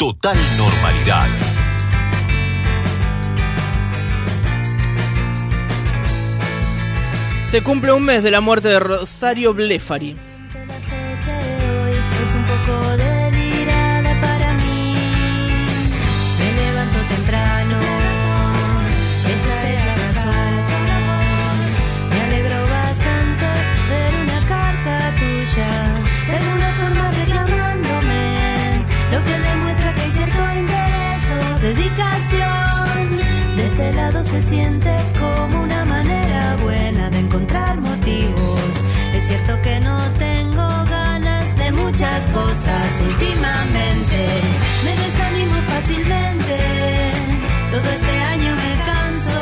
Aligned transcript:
Total 0.00 0.34
normalidad. 0.56 1.28
Se 7.50 7.62
cumple 7.62 7.92
un 7.92 8.02
mes 8.06 8.22
de 8.22 8.30
la 8.30 8.40
muerte 8.40 8.68
de 8.68 8.80
Rosario 8.80 9.52
Blefari. 9.52 10.29
Dedicación. 33.90 33.90
De 33.90 33.96
este 33.96 33.96
lado 33.96 34.24
se 34.24 34.42
siente 34.42 34.96
como 35.18 35.62
una 35.62 35.84
manera 35.84 36.56
buena 36.62 37.10
de 37.10 37.18
encontrar 37.18 37.80
motivos. 37.80 38.84
Es 39.14 39.26
cierto 39.26 39.60
que 39.62 39.80
no 39.80 39.98
tengo 40.18 40.68
ganas 40.88 41.56
de 41.56 41.72
muchas 41.72 42.26
cosas 42.28 43.00
últimamente. 43.00 44.18
Me 44.84 44.96
desanimo 45.04 45.56
fácilmente. 45.72 46.56
Todo 47.70 47.90
este 47.90 48.20
año 48.34 48.54
me 48.54 48.72
canso. 48.90 49.40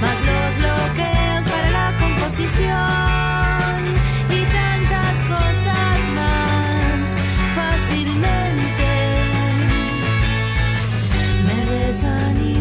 Más 0.00 0.18
los 0.28 0.50
bloqueos 0.60 1.42
para 1.50 1.70
la 1.70 1.98
composición. 1.98 3.78
Y 4.30 4.40
tantas 4.58 5.16
cosas 5.34 5.96
más 6.18 7.06
fácilmente. 7.56 8.90
Me 11.46 11.86
desanimo 11.86 12.53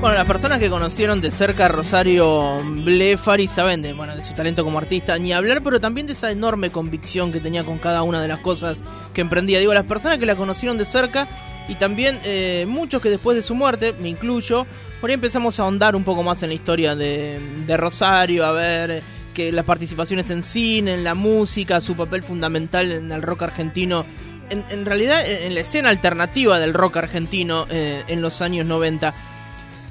Bueno, 0.00 0.16
las 0.16 0.26
personas 0.26 0.58
que 0.58 0.68
conocieron 0.68 1.20
de 1.20 1.30
cerca 1.30 1.66
a 1.66 1.68
Rosario 1.68 2.58
Blefari 2.64 3.46
saben 3.46 3.82
de, 3.82 3.92
bueno, 3.92 4.16
de 4.16 4.24
su 4.24 4.34
talento 4.34 4.64
como 4.64 4.78
artista, 4.78 5.16
ni 5.18 5.32
hablar, 5.32 5.62
pero 5.62 5.78
también 5.78 6.08
de 6.08 6.14
esa 6.14 6.32
enorme 6.32 6.70
convicción 6.70 7.30
que 7.30 7.38
tenía 7.38 7.62
con 7.62 7.78
cada 7.78 8.02
una 8.02 8.20
de 8.20 8.26
las 8.26 8.40
cosas 8.40 8.82
que 9.14 9.20
emprendía. 9.20 9.60
Digo, 9.60 9.72
las 9.72 9.86
personas 9.86 10.18
que 10.18 10.26
la 10.26 10.34
conocieron 10.34 10.76
de 10.76 10.84
cerca 10.84 11.28
y 11.68 11.76
también 11.76 12.18
eh, 12.24 12.66
muchos 12.68 13.00
que 13.00 13.10
después 13.10 13.36
de 13.36 13.42
su 13.42 13.54
muerte, 13.54 13.92
me 13.92 14.08
incluyo, 14.08 14.66
por 15.00 15.10
ahí 15.10 15.14
empezamos 15.14 15.60
a 15.60 15.62
ahondar 15.62 15.94
un 15.94 16.02
poco 16.02 16.24
más 16.24 16.42
en 16.42 16.48
la 16.48 16.54
historia 16.56 16.96
de, 16.96 17.38
de 17.64 17.76
Rosario, 17.76 18.44
a 18.44 18.50
ver 18.50 18.90
eh, 18.90 19.02
que 19.32 19.52
las 19.52 19.64
participaciones 19.64 20.28
en 20.30 20.42
cine, 20.42 20.94
en 20.94 21.04
la 21.04 21.14
música, 21.14 21.80
su 21.80 21.94
papel 21.94 22.24
fundamental 22.24 22.90
en 22.90 23.12
el 23.12 23.22
rock 23.22 23.42
argentino. 23.42 24.04
En, 24.50 24.84
realidad, 24.84 25.22
en 25.26 25.54
la 25.54 25.60
escena 25.60 25.88
alternativa 25.88 26.58
del 26.60 26.74
rock 26.74 26.98
argentino 26.98 27.66
eh, 27.70 28.02
en 28.08 28.20
los 28.20 28.42
años 28.42 28.66
90. 28.66 29.14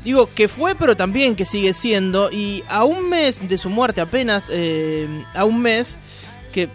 Digo 0.04 0.30
que 0.34 0.48
fue, 0.48 0.76
pero 0.76 0.96
también 0.96 1.36
que 1.36 1.46
sigue 1.46 1.74
siendo. 1.74 2.32
Y 2.32 2.64
a 2.68 2.84
un 2.84 3.10
mes 3.10 3.48
de 3.48 3.58
su 3.58 3.70
muerte, 3.70 4.02
apenas 4.02 4.46
eh, 4.52 5.08
a 5.34 5.46
un 5.46 5.62
mes, 5.62 5.98
que, 6.52 6.70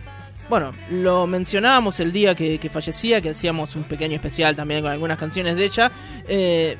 bueno, 0.48 0.72
lo 0.90 1.26
mencionábamos 1.26 2.00
el 2.00 2.12
día 2.12 2.34
que, 2.34 2.58
que 2.58 2.70
fallecía, 2.70 3.20
que 3.20 3.30
hacíamos 3.30 3.76
un 3.76 3.84
pequeño 3.84 4.14
especial 4.14 4.56
también 4.56 4.82
con 4.82 4.90
algunas 4.90 5.18
canciones 5.18 5.56
de 5.56 5.64
ella. 5.64 5.90
Eh, 6.26 6.76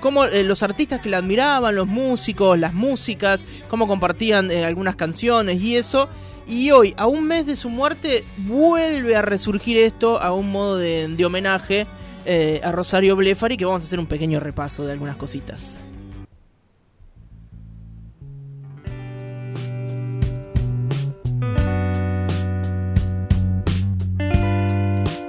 cómo 0.00 0.24
eh, 0.24 0.44
los 0.44 0.62
artistas 0.62 1.00
que 1.00 1.08
la 1.08 1.18
admiraban, 1.18 1.74
los 1.74 1.88
músicos, 1.88 2.58
las 2.58 2.74
músicas, 2.74 3.44
cómo 3.68 3.86
compartían 3.86 4.50
eh, 4.50 4.64
algunas 4.64 4.96
canciones 4.96 5.60
y 5.60 5.76
eso. 5.76 6.08
Y 6.48 6.70
hoy, 6.70 6.94
a 6.96 7.06
un 7.06 7.26
mes 7.26 7.46
de 7.46 7.56
su 7.56 7.68
muerte, 7.68 8.24
vuelve 8.38 9.16
a 9.16 9.22
resurgir 9.22 9.76
esto 9.78 10.20
a 10.20 10.32
un 10.32 10.50
modo 10.50 10.76
de, 10.76 11.08
de 11.08 11.24
homenaje 11.24 11.86
eh, 12.24 12.60
a 12.64 12.72
Rosario 12.72 13.14
Blefari, 13.16 13.56
que 13.56 13.64
vamos 13.64 13.82
a 13.82 13.84
hacer 13.84 14.00
un 14.00 14.06
pequeño 14.06 14.40
repaso 14.40 14.84
de 14.84 14.92
algunas 14.92 15.16
cositas. 15.16 15.80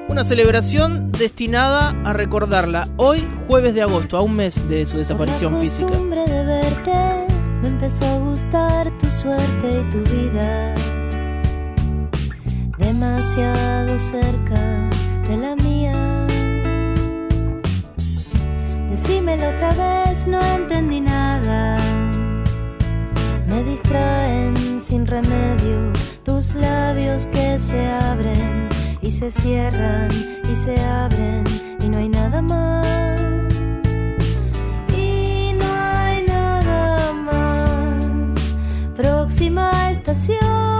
Una 0.10 0.26
celebración 0.26 1.12
destinada 1.12 1.96
a 2.04 2.14
recordarla 2.14 2.90
hoy, 2.98 3.24
jueves 3.48 3.76
de 3.76 3.84
agosto, 3.84 4.18
a 4.18 4.22
un 4.22 4.36
mes 4.36 4.68
de 4.68 4.88
su 4.88 4.98
desaparición 4.98 5.54
Por 5.54 5.64
la 5.64 5.70
física. 5.70 5.88
costumbre 5.90 6.26
de 6.26 6.46
verte, 6.46 7.28
me 7.62 7.68
empezó 7.68 8.06
a 8.06 8.18
gustar 8.18 8.98
tu 8.98 9.08
suerte 9.12 9.82
y 9.82 9.90
tu 9.92 10.00
vida. 10.12 10.74
Demasiado 13.00 14.00
cerca 14.00 14.90
de 15.28 15.38
la 15.38 15.56
mía. 15.56 15.94
Decímelo 18.90 19.50
otra 19.50 19.72
vez, 19.74 20.26
no 20.26 20.42
entendí 20.42 21.00
nada. 21.00 21.78
Me 23.48 23.64
distraen 23.66 24.82
sin 24.82 25.06
remedio 25.06 25.94
tus 26.24 26.56
labios 26.56 27.28
que 27.28 27.60
se 27.60 27.86
abren 27.86 28.68
y 29.04 29.12
se 29.12 29.30
cierran 29.30 30.10
y 30.52 30.56
se 30.56 30.84
abren 30.84 31.44
y 31.80 31.90
no 31.90 32.00
hay 32.00 32.10
nada 32.10 32.42
más. 32.42 32.88
Y 34.98 35.54
no 35.54 35.68
hay 35.72 36.26
nada 36.26 37.14
más. 37.14 38.56
Próxima 38.96 39.92
estación, 39.92 40.77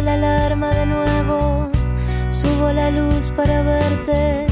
La 0.00 0.14
alarma 0.14 0.70
de 0.70 0.86
nuevo, 0.86 1.70
subo 2.30 2.72
la 2.72 2.90
luz 2.90 3.30
para 3.36 3.62
verte. 3.62 4.46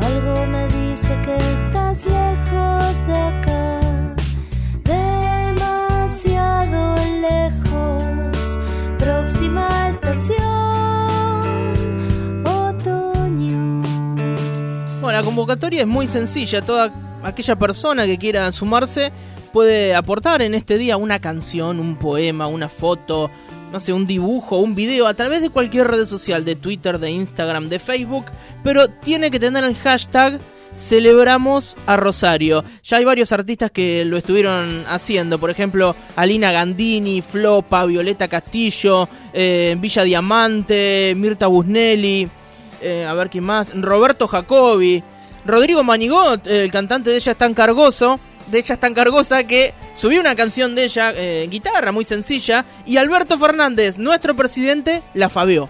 Algo 0.00 0.46
me 0.46 0.68
dice 0.68 1.08
que 1.24 1.34
estás 1.54 2.04
lejos 2.04 3.06
de 3.06 3.16
acá. 3.16 3.80
Demasiado 4.84 6.94
lejos. 7.20 8.60
Próxima 8.98 9.88
estación, 9.88 10.36
otoño. 12.44 13.82
Bueno, 15.00 15.18
la 15.18 15.22
convocatoria 15.24 15.80
es 15.80 15.88
muy 15.88 16.06
sencilla. 16.06 16.62
Toda 16.62 16.92
aquella 17.24 17.56
persona 17.56 18.06
que 18.06 18.18
quiera 18.18 18.52
sumarse 18.52 19.10
puede 19.52 19.96
aportar 19.96 20.42
en 20.42 20.54
este 20.54 20.78
día 20.78 20.96
una 20.96 21.18
canción, 21.18 21.80
un 21.80 21.96
poema, 21.96 22.46
una 22.46 22.68
foto, 22.68 23.32
no 23.76 23.80
sé, 23.80 23.92
un 23.92 24.06
dibujo, 24.06 24.56
un 24.56 24.74
video 24.74 25.06
a 25.06 25.12
través 25.12 25.42
de 25.42 25.50
cualquier 25.50 25.88
red 25.88 26.06
social, 26.06 26.46
de 26.46 26.56
Twitter, 26.56 26.98
de 26.98 27.10
Instagram, 27.10 27.68
de 27.68 27.78
Facebook, 27.78 28.24
pero 28.64 28.88
tiene 28.88 29.30
que 29.30 29.38
tener 29.38 29.64
el 29.64 29.76
hashtag 29.76 30.40
Celebramos 30.78 31.76
a 31.84 31.98
Rosario. 31.98 32.64
Ya 32.82 32.96
hay 32.96 33.04
varios 33.04 33.32
artistas 33.32 33.70
que 33.70 34.06
lo 34.06 34.16
estuvieron 34.16 34.84
haciendo, 34.88 35.38
por 35.38 35.50
ejemplo, 35.50 35.94
Alina 36.16 36.50
Gandini, 36.52 37.20
Flopa, 37.20 37.84
Violeta 37.84 38.28
Castillo, 38.28 39.10
eh, 39.34 39.76
Villa 39.78 40.04
Diamante, 40.04 41.12
Mirta 41.14 41.46
Busnelli, 41.46 42.26
eh, 42.80 43.04
a 43.04 43.12
ver 43.12 43.28
quién 43.28 43.44
más, 43.44 43.78
Roberto 43.78 44.26
Jacobi, 44.26 45.02
Rodrigo 45.44 45.84
Manigot, 45.84 46.46
eh, 46.46 46.64
el 46.64 46.72
cantante 46.72 47.10
de 47.10 47.16
ella 47.16 47.32
es 47.32 47.38
tan 47.38 47.52
cargoso, 47.52 48.18
de 48.46 48.58
ella 48.58 48.74
es 48.74 48.80
tan 48.80 48.94
cargosa 48.94 49.44
que 49.44 49.74
subió 49.96 50.20
una 50.20 50.36
canción 50.36 50.74
de 50.74 50.84
ella 50.84 51.12
eh, 51.14 51.46
guitarra 51.50 51.90
muy 51.90 52.04
sencilla 52.04 52.64
y 52.84 52.98
Alberto 52.98 53.38
Fernández, 53.38 53.98
nuestro 53.98 54.36
presidente, 54.36 55.02
la 55.14 55.28
fabió. 55.28 55.68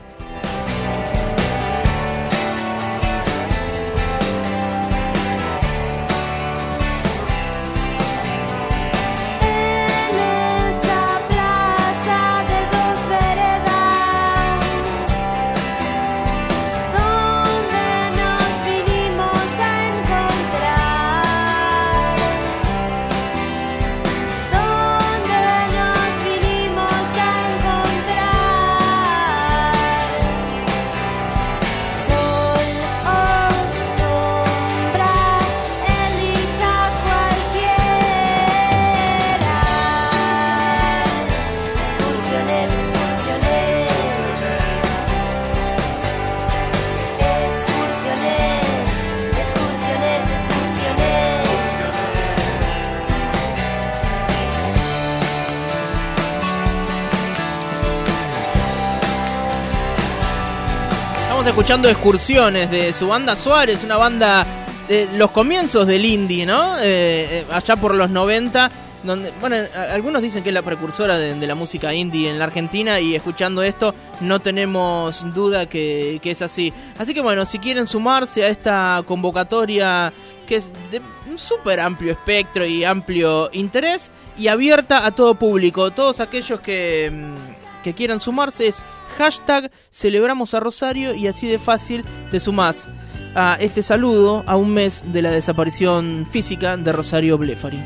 Escuchando 61.47 61.89
excursiones 61.89 62.71
de 62.71 62.93
su 62.93 63.07
banda 63.07 63.37
Suárez, 63.37 63.83
una 63.85 63.97
banda 63.97 64.45
de 64.89 65.09
los 65.17 65.31
comienzos 65.31 65.87
del 65.87 66.05
indie, 66.05 66.45
¿no? 66.45 66.77
Eh, 66.79 66.83
eh, 66.83 67.47
allá 67.51 67.77
por 67.77 67.95
los 67.95 68.11
90, 68.11 68.69
donde, 69.05 69.33
bueno, 69.41 69.57
algunos 69.93 70.23
dicen 70.23 70.43
que 70.43 70.51
es 70.51 70.55
la 70.55 70.63
precursora 70.63 71.17
de, 71.17 71.35
de 71.35 71.47
la 71.47 71.55
música 71.55 71.95
indie 71.95 72.29
en 72.29 72.39
la 72.39 72.47
Argentina 72.47 72.99
y 72.99 73.15
escuchando 73.15 73.63
esto 73.63 73.95
no 74.21 74.41
tenemos 74.41 75.33
duda 75.33 75.67
que, 75.67 76.19
que 76.21 76.33
es 76.33 76.43
así. 76.43 76.73
Así 76.99 77.15
que 77.15 77.21
bueno, 77.21 77.45
si 77.45 77.59
quieren 77.61 77.87
sumarse 77.87 78.45
a 78.45 78.49
esta 78.49 79.03
convocatoria 79.07 80.13
que 80.47 80.57
es 80.57 80.71
de 80.91 81.01
un 81.31 81.39
súper 81.39 81.79
amplio 81.81 82.13
espectro 82.13 82.67
y 82.67 82.85
amplio 82.85 83.51
interés 83.53 84.11
y 84.37 84.49
abierta 84.49 85.07
a 85.07 85.13
todo 85.13 85.37
público, 85.37 85.93
todos 85.93 86.19
aquellos 86.21 86.61
que, 86.61 87.11
mm, 87.11 87.83
que 87.85 87.95
quieran 87.95 88.21
sumarse 88.21 88.67
es 88.67 88.83
hashtag 89.17 89.71
celebramos 89.91 90.55
a 90.55 90.61
Rosario 90.61 91.15
y 91.15 91.27
así 91.27 91.49
de 91.49 91.59
fácil 91.59 92.05
te 92.31 92.41
sumás 92.41 92.87
a 93.35 93.57
este 93.61 93.83
saludo 93.83 94.45
a 94.47 94.57
un 94.57 94.73
mes 94.73 95.05
de 95.13 95.23
la 95.23 95.31
desaparición 95.31 96.27
física 96.31 96.77
de 96.77 96.93
Rosario 96.93 97.37
Blefari. 97.37 97.83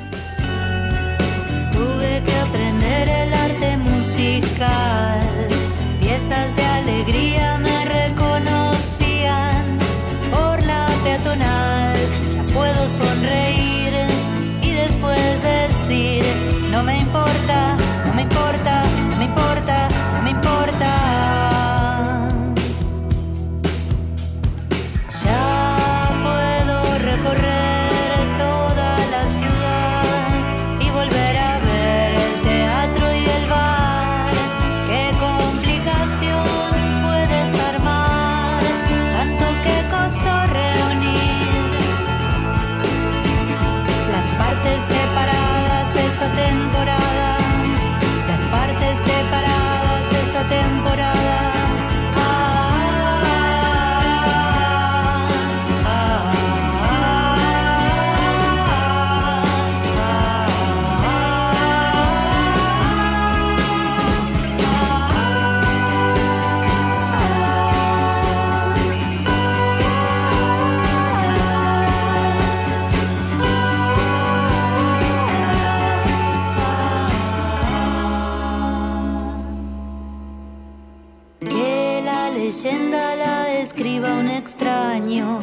Escriba 83.61 84.15
un 84.15 84.29
extraño 84.29 85.39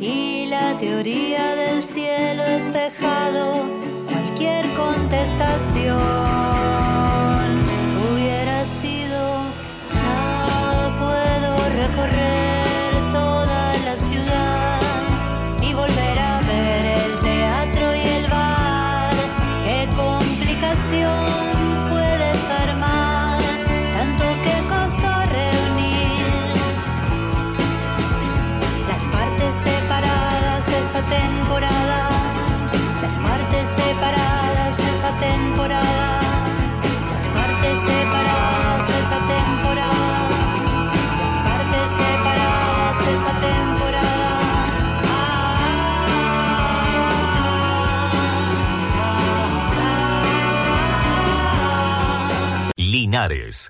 y 0.00 0.46
la 0.46 0.76
teoría 0.78 1.54
del 1.54 1.82
cielo 1.82 2.42
espejado, 2.44 3.64
cualquier 4.10 4.64
contestación 4.74 7.07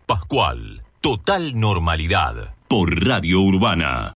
Pascual, 0.05 0.83
total 1.01 1.59
normalidad. 1.59 2.55
Por 2.69 3.03
Radio 3.03 3.41
Urbana. 3.41 4.05